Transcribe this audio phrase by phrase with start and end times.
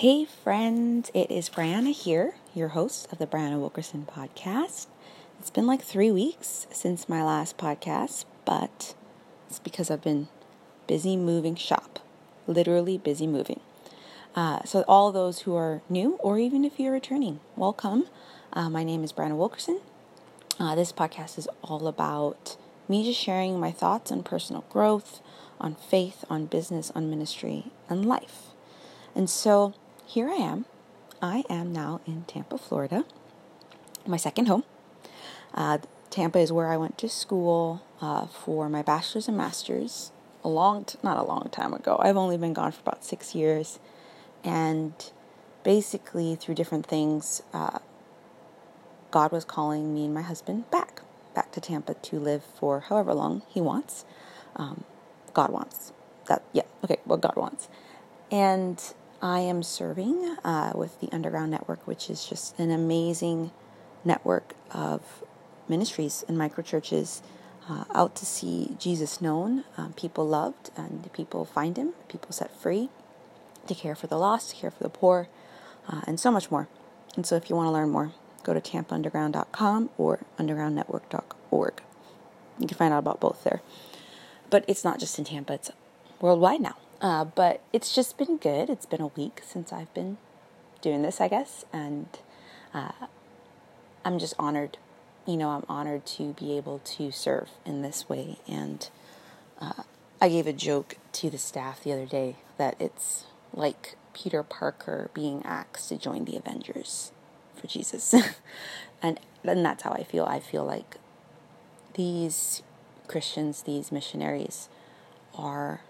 [0.00, 4.88] Hey, friends, it is Brianna here, your host of the Brianna Wilkerson podcast.
[5.38, 8.94] It's been like three weeks since my last podcast, but
[9.48, 10.28] it's because I've been
[10.86, 11.98] busy moving shop,
[12.46, 13.60] literally busy moving.
[14.34, 18.04] Uh, so, all those who are new, or even if you're returning, welcome.
[18.52, 19.80] Uh, my name is Brianna Wilkerson.
[20.60, 25.22] Uh, this podcast is all about me just sharing my thoughts on personal growth,
[25.58, 28.48] on faith, on business, on ministry, and life.
[29.14, 29.72] And so
[30.06, 30.64] here I am.
[31.20, 33.04] I am now in Tampa, Florida,
[34.06, 34.64] my second home.
[35.52, 35.78] Uh,
[36.10, 40.12] Tampa is where I went to school uh, for my bachelor's and master's.
[40.44, 41.98] A long, t- not a long time ago.
[42.00, 43.80] I've only been gone for about six years,
[44.44, 44.92] and
[45.64, 47.80] basically through different things, uh,
[49.10, 51.02] God was calling me and my husband back,
[51.34, 54.04] back to Tampa to live for however long He wants.
[54.54, 54.84] Um,
[55.34, 55.92] God wants
[56.28, 56.44] that.
[56.52, 56.98] Yeah, okay.
[57.04, 57.68] What God wants,
[58.30, 58.80] and
[59.22, 63.50] I am serving uh, with the Underground Network, which is just an amazing
[64.04, 65.22] network of
[65.68, 67.22] ministries and microchurches
[67.68, 72.54] uh, out to see Jesus known, uh, people loved, and people find him, people set
[72.56, 72.88] free,
[73.66, 75.28] to care for the lost, to care for the poor,
[75.88, 76.68] uh, and so much more.
[77.16, 78.12] And so if you want to learn more,
[78.44, 81.82] go to tampaunderground.com or undergroundnetwork.org.
[82.58, 83.62] You can find out about both there.
[84.48, 85.70] But it's not just in Tampa, it's
[86.20, 86.76] worldwide now.
[87.00, 88.70] Uh, but it's just been good.
[88.70, 90.16] It's been a week since I've been
[90.80, 92.06] doing this, I guess, and
[92.72, 92.92] uh,
[94.04, 94.78] I'm just honored.
[95.26, 98.38] You know, I'm honored to be able to serve in this way.
[98.46, 98.88] And
[99.60, 99.82] uh,
[100.20, 105.10] I gave a joke to the staff the other day that it's like Peter Parker
[105.12, 107.12] being asked to join the Avengers
[107.54, 108.14] for Jesus,
[109.02, 110.24] and and that's how I feel.
[110.24, 110.96] I feel like
[111.94, 112.62] these
[113.08, 114.68] Christians, these missionaries,
[115.36, 115.80] are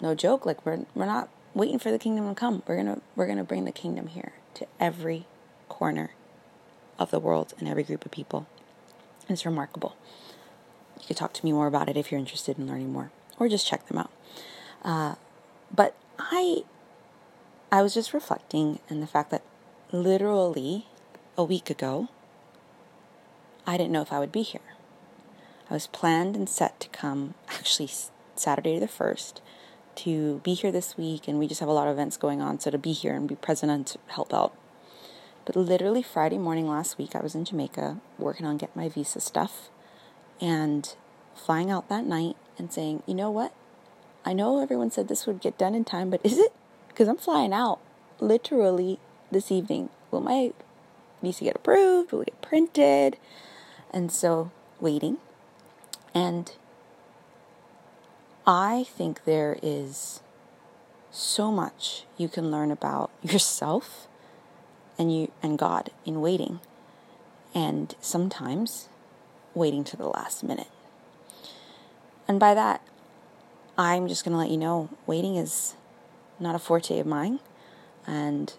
[0.00, 0.46] no joke.
[0.46, 2.62] Like we're we're not waiting for the kingdom to come.
[2.66, 5.26] We're gonna we're gonna bring the kingdom here to every
[5.68, 6.10] corner
[6.98, 8.46] of the world and every group of people.
[9.28, 9.96] It's remarkable.
[11.00, 13.48] You could talk to me more about it if you're interested in learning more, or
[13.48, 14.10] just check them out.
[14.84, 15.14] Uh,
[15.74, 16.64] but I
[17.72, 19.42] I was just reflecting in the fact that
[19.92, 20.86] literally
[21.36, 22.08] a week ago
[23.66, 24.60] I didn't know if I would be here.
[25.70, 27.88] I was planned and set to come actually
[28.34, 29.40] Saturday the 1st
[30.04, 32.60] to be here this week, and we just have a lot of events going on.
[32.60, 34.54] So to be here and be present and to help out.
[35.44, 39.20] But literally Friday morning last week, I was in Jamaica working on get my visa
[39.20, 39.70] stuff,
[40.40, 40.94] and
[41.34, 43.52] flying out that night and saying, you know what?
[44.24, 46.52] I know everyone said this would get done in time, but is it?
[46.88, 47.78] Because I'm flying out
[48.20, 48.98] literally
[49.30, 49.88] this evening.
[50.10, 50.52] Will my
[51.22, 52.12] visa get approved?
[52.12, 53.16] Will it get printed?
[53.90, 55.18] And so waiting.
[56.14, 56.52] And
[58.46, 60.20] I think there is
[61.10, 64.06] so much you can learn about yourself
[64.98, 66.60] and you and God in waiting.
[67.54, 68.88] And sometimes
[69.54, 70.68] waiting to the last minute.
[72.28, 72.80] And by that,
[73.76, 75.74] I'm just going to let you know waiting is
[76.38, 77.40] not a forte of mine.
[78.06, 78.52] And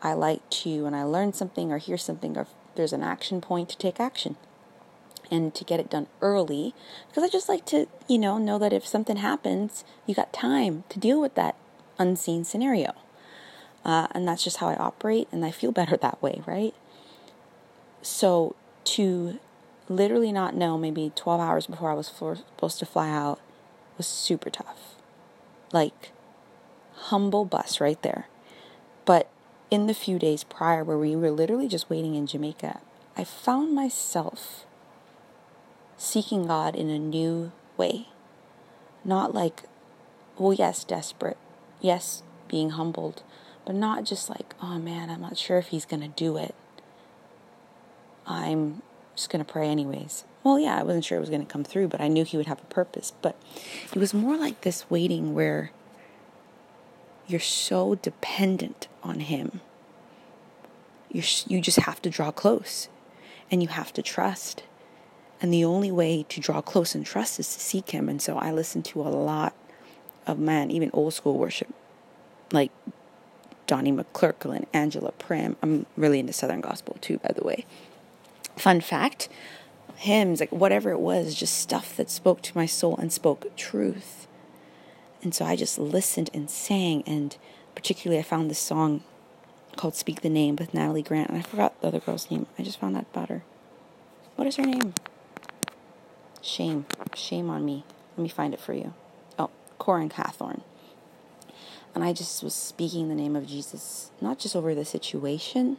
[0.00, 3.68] I like to, when I learn something or hear something, or there's an action point,
[3.68, 4.36] to take action
[5.30, 6.74] and to get it done early
[7.08, 10.84] because I just like to, you know, know that if something happens, you got time
[10.88, 11.56] to deal with that
[11.98, 12.94] unseen scenario.
[13.84, 16.74] Uh, and that's just how I operate, and I feel better that way, right?
[18.02, 19.38] So to
[19.88, 23.40] literally not know maybe 12 hours before I was supposed to fly out
[23.96, 24.94] was super tough.
[25.72, 26.12] Like,
[26.94, 28.26] humble bus right there.
[29.04, 29.28] But
[29.70, 32.80] in the few days prior, where we were literally just waiting in Jamaica,
[33.16, 34.64] I found myself
[35.98, 38.08] seeking God in a new way.
[39.04, 39.64] Not like,
[40.38, 41.36] well, yes, desperate.
[41.80, 43.22] Yes, being humbled.
[43.66, 46.54] But not just like, oh man, I'm not sure if he's going to do it.
[48.26, 48.82] I'm
[49.14, 50.24] just going to pray anyways.
[50.44, 52.36] Well, yeah, I wasn't sure it was going to come through, but I knew he
[52.36, 53.12] would have a purpose.
[53.20, 53.36] But
[53.92, 55.72] it was more like this waiting where
[57.26, 59.60] you're so dependent on him.
[61.10, 62.88] you you just have to draw close
[63.50, 64.62] and you have to trust
[65.40, 68.08] and the only way to draw close and trust is to seek Him.
[68.08, 69.54] And so I listen to a lot
[70.26, 71.72] of man, even old school worship,
[72.52, 72.72] like
[73.66, 75.56] Donnie McClurkin, Angela Primm.
[75.62, 77.66] I'm really into Southern gospel too, by the way.
[78.56, 79.28] Fun fact
[79.96, 84.26] hymns, like whatever it was, just stuff that spoke to my soul and spoke truth.
[85.22, 87.36] And so I just listened and sang, and
[87.74, 89.02] particularly I found this song
[89.76, 92.46] called Speak the Name with Natalie Grant, and I forgot the other girl's name.
[92.58, 93.42] I just found that about her.
[94.36, 94.94] What is her name?
[96.40, 96.86] Shame.
[97.14, 97.84] Shame on me.
[98.16, 98.94] Let me find it for you.
[99.38, 100.62] Oh, Koryn Hawthorne.
[101.94, 105.78] And I just was speaking the name of Jesus, not just over the situation,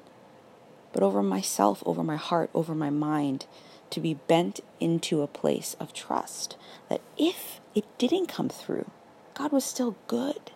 [0.92, 3.46] but over myself, over my heart, over my mind,
[3.92, 6.58] to be bent into a place of trust
[6.90, 8.90] that if it didn't come through,
[9.34, 10.52] God was still good.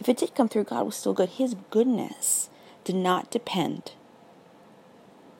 [0.00, 1.30] If it did come through, God was still good.
[1.30, 2.48] His goodness
[2.84, 3.92] did not depend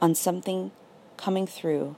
[0.01, 0.73] on something
[1.17, 1.97] coming through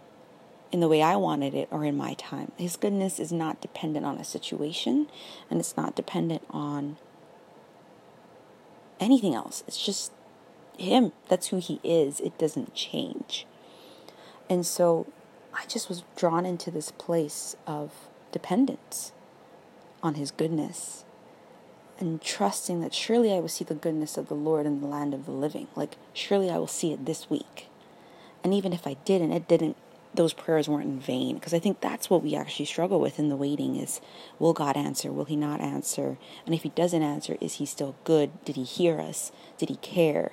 [0.70, 2.53] in the way I wanted it or in my time.
[2.56, 5.09] His goodness is not dependent on a situation
[5.50, 6.97] and it's not dependent on
[9.00, 9.65] anything else.
[9.67, 10.12] It's just
[10.79, 11.12] Him.
[11.29, 12.20] That's who He is.
[12.20, 13.47] It doesn't change.
[14.50, 15.06] And so
[15.55, 17.93] I just was drawn into this place of
[18.32, 19.12] dependence
[20.03, 21.05] on His goodness
[21.99, 25.15] and trusting that surely I will see the goodness of the Lord in the land
[25.15, 25.67] of the living.
[25.75, 27.67] Like, surely I will see it this week.
[28.44, 29.76] And even if I didn't, it didn't,
[30.14, 31.34] those prayers weren't in vain.
[31.34, 34.00] Because I think that's what we actually struggle with in the waiting is
[34.38, 35.12] will God answer?
[35.12, 36.19] Will He not answer?
[36.46, 38.44] And if He doesn't answer, is He still good?
[38.44, 39.32] Did He hear us?
[39.58, 40.32] Did He care?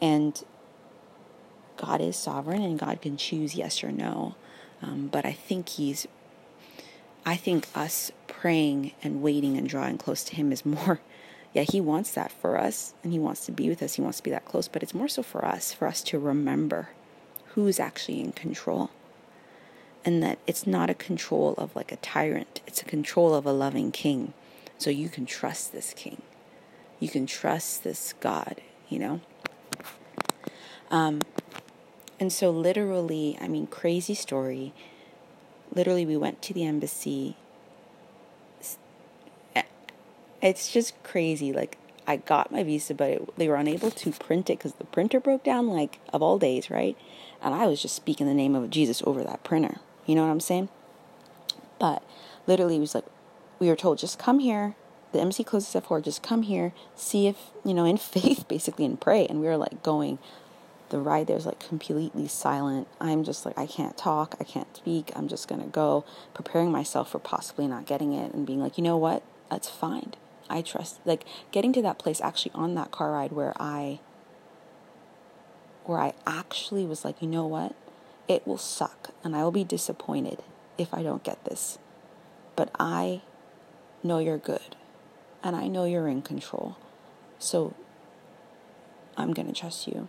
[0.00, 0.42] And
[1.76, 4.34] God is sovereign and God can choose yes or no.
[4.82, 6.06] Um, but I think He's
[7.24, 11.00] I think us praying and waiting and drawing close to Him is more,
[11.52, 13.94] yeah, He wants that for us and He wants to be with us.
[13.94, 16.18] He wants to be that close, but it's more so for us, for us to
[16.18, 16.90] remember
[17.56, 18.90] who's actually in control.
[20.04, 23.52] And that it's not a control of like a tyrant, it's a control of a
[23.52, 24.32] loving king.
[24.78, 26.22] So you can trust this king.
[27.00, 29.20] You can trust this God, you know?
[30.90, 31.22] Um,
[32.20, 34.72] and so, literally, I mean, crazy story
[35.74, 37.36] literally we went to the embassy
[40.42, 44.48] it's just crazy like i got my visa but it, they were unable to print
[44.50, 46.96] it because the printer broke down like of all days right
[47.42, 49.78] and i was just speaking the name of jesus over that printer.
[50.06, 50.68] You know what i'm saying?
[51.78, 52.02] But
[52.46, 53.04] literally it was like
[53.58, 54.74] we were told just come here.
[55.12, 56.00] The embassy closes at four.
[56.00, 56.72] Just come here.
[56.94, 59.26] See if you know in faith basically and pray.
[59.26, 60.18] And we were like going
[60.90, 62.86] the ride there's like completely silent.
[63.00, 66.04] I'm just like, I can't talk, I can't speak, I'm just gonna go,
[66.34, 70.14] preparing myself for possibly not getting it and being like, you know what, that's fine.
[70.48, 74.00] I trust, like getting to that place actually on that car ride where I,
[75.88, 77.74] where I actually was like, you know what,
[78.28, 80.42] it will suck and I will be disappointed
[80.78, 81.78] if I don't get this.
[82.54, 83.22] But I
[84.02, 84.76] know you're good
[85.42, 86.76] and I know you're in control.
[87.38, 87.74] So
[89.16, 90.08] I'm going to trust you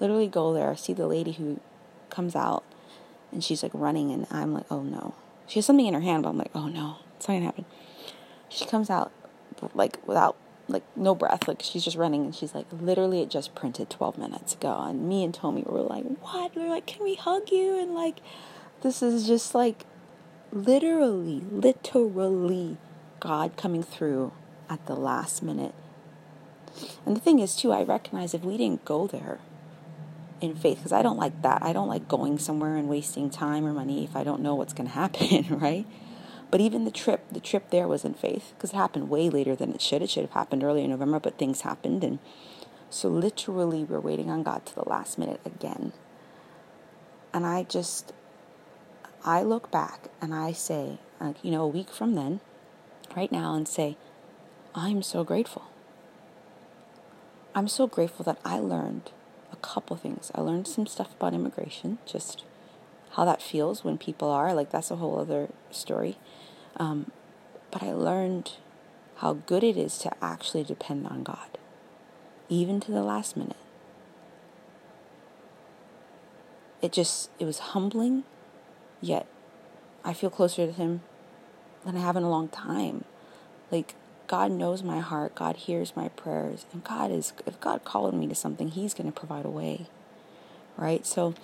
[0.00, 1.60] literally go there, see the lady who
[2.10, 2.64] comes out
[3.32, 5.14] and she's like running and I'm like, oh no.
[5.46, 7.64] She has something in her hand, but I'm like, oh no, it's not gonna happen.
[8.48, 9.12] She comes out
[9.74, 10.36] like without
[10.68, 14.18] like no breath, like she's just running and she's like, literally it just printed 12
[14.18, 14.82] minutes ago.
[14.82, 16.54] And me and Tommy were like, what?
[16.54, 17.78] We are like, can we hug you?
[17.80, 18.18] And like,
[18.82, 19.84] this is just like
[20.52, 22.76] literally, literally
[23.20, 24.32] God coming through
[24.68, 25.74] at the last minute.
[27.04, 29.40] And the thing is, too, I recognize if we didn't go there,
[30.40, 31.62] in faith because I don't like that.
[31.62, 34.72] I don't like going somewhere and wasting time or money if I don't know what's
[34.72, 35.86] going to happen, right?
[36.50, 39.54] But even the trip, the trip there was in faith because it happened way later
[39.54, 40.02] than it should.
[40.02, 42.02] It should have happened earlier in November, but things happened.
[42.02, 42.18] And
[42.88, 45.92] so literally, we're waiting on God to the last minute again.
[47.34, 48.12] And I just,
[49.24, 52.40] I look back and I say, like, you know, a week from then,
[53.14, 53.98] right now, and say,
[54.74, 55.64] I'm so grateful.
[57.54, 59.10] I'm so grateful that I learned
[59.52, 60.30] a couple things.
[60.34, 62.44] I learned some stuff about immigration, just
[63.12, 66.16] how that feels when people are like that's a whole other story.
[66.76, 67.10] Um,
[67.70, 68.52] but I learned
[69.16, 71.58] how good it is to actually depend on God,
[72.48, 73.56] even to the last minute.
[76.80, 78.24] It just it was humbling,
[79.00, 79.26] yet
[80.04, 81.02] I feel closer to Him
[81.84, 83.04] than I have in a long time.
[83.70, 83.94] Like
[84.28, 85.34] God knows my heart.
[85.34, 86.66] God hears my prayers.
[86.72, 89.86] And God is, if God called me to something, He's going to provide a way.
[90.76, 91.04] Right?
[91.04, 91.34] So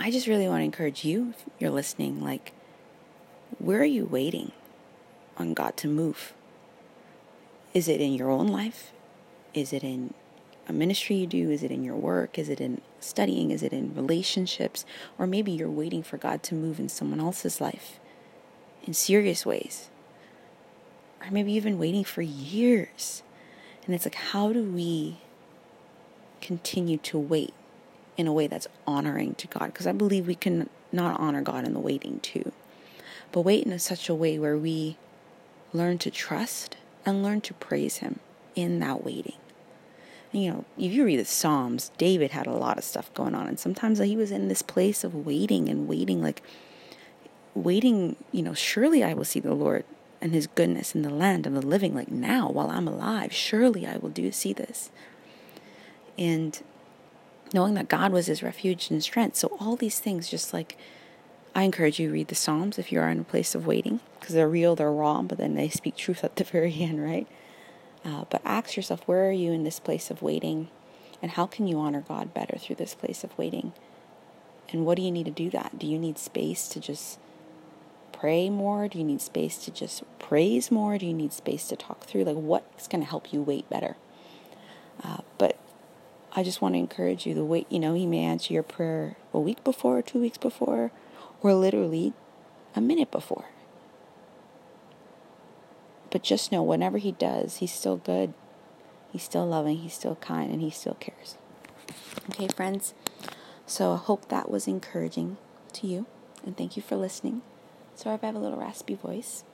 [0.00, 2.52] I just really want to encourage you, if you're listening, like,
[3.58, 4.52] where are you waiting
[5.36, 6.32] on God to move?
[7.74, 8.92] Is it in your own life?
[9.54, 10.14] Is it in
[10.66, 11.50] a ministry you do?
[11.50, 12.38] Is it in your work?
[12.38, 13.50] Is it in studying?
[13.50, 14.84] Is it in relationships?
[15.18, 18.00] Or maybe you're waiting for God to move in someone else's life
[18.86, 19.90] in serious ways
[21.20, 23.22] or maybe you've been waiting for years.
[23.84, 25.18] And it's like, how do we
[26.40, 27.52] continue to wait
[28.16, 29.66] in a way that's honoring to God?
[29.66, 32.52] Because I believe we can not honor God in the waiting too,
[33.32, 34.96] but wait in such a way where we
[35.72, 36.76] learn to trust
[37.06, 38.20] and learn to praise Him
[38.54, 39.36] in that waiting.
[40.32, 43.34] And, you know, if you read the Psalms, David had a lot of stuff going
[43.34, 46.42] on, and sometimes he was in this place of waiting and waiting, like
[47.54, 48.16] waiting.
[48.32, 49.84] You know, surely I will see the Lord
[50.20, 53.32] and his goodness in the land of the living, like now while I'm alive.
[53.32, 54.90] Surely I will do see this.
[56.18, 56.62] And
[57.52, 59.36] knowing that God was his refuge and strength.
[59.36, 60.76] So all these things, just like
[61.54, 64.34] I encourage you read the Psalms if you are in a place of waiting, because
[64.34, 67.26] they're real, they're raw, but then they speak truth at the very end, right?
[68.04, 70.68] Uh, but ask yourself, where are you in this place of waiting?
[71.20, 73.72] And how can you honor God better through this place of waiting?
[74.72, 75.78] And what do you need to do that?
[75.78, 77.18] Do you need space to just
[78.12, 78.88] pray more?
[78.88, 80.96] Do you need space to just praise more?
[80.96, 82.24] Do you need space to talk through?
[82.24, 83.96] Like, what's going to help you wait better?
[85.02, 85.58] Uh, but
[86.32, 89.16] I just want to encourage you the wait, you know, He may answer your prayer
[89.32, 90.92] a week before, or two weeks before,
[91.42, 92.12] or literally
[92.74, 93.46] a minute before.
[96.10, 98.34] But just know, whenever He does, He's still good.
[99.12, 101.36] He's still loving, He's still kind, and He still cares.
[102.30, 102.94] Okay, friends?
[103.66, 105.36] So I hope that was encouraging
[105.74, 106.06] to you,
[106.44, 107.42] and thank you for listening.
[107.94, 109.44] Sorry if I have a little raspy voice.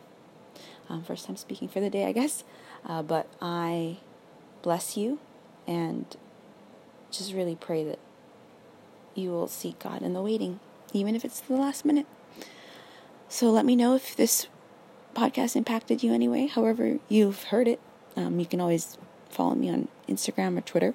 [0.89, 2.45] Um, first time speaking for the day, I guess.
[2.85, 3.99] Uh, but I
[4.63, 5.19] bless you
[5.67, 6.17] and
[7.19, 7.99] just really pray that
[9.15, 10.61] you will seek God in the waiting,
[10.93, 12.07] even if it's the last minute.
[13.29, 14.47] So let me know if this
[15.15, 17.81] podcast impacted you anyway, however you've heard it.
[18.17, 18.97] Um, you can always
[19.29, 20.95] follow me on Instagram or Twitter.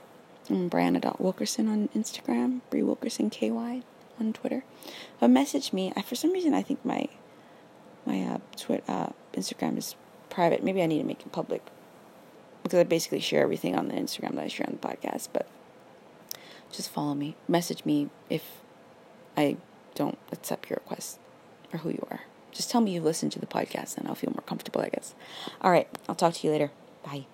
[0.50, 3.84] I'm Brianna.Wilkerson on Instagram, Brie Wilkerson KY
[4.20, 4.64] on Twitter.
[5.20, 5.94] But message me.
[5.96, 7.08] I, for some reason, I think my
[8.06, 9.96] my uh, Twitter, uh, Instagram is
[10.30, 10.64] private.
[10.64, 11.64] Maybe I need to make it public
[12.64, 15.30] because I basically share everything on the Instagram that I share on the podcast.
[15.32, 15.48] But
[16.72, 17.36] just follow me.
[17.48, 18.44] Message me if
[19.38, 19.58] I
[19.96, 21.20] don't accept your request
[21.74, 22.22] or who you are.
[22.52, 25.16] Just tell me you listened to the podcast and I'll feel more comfortable, I guess.
[25.62, 25.88] All right.
[26.10, 26.72] I'll talk to you later.
[27.04, 27.26] Bye.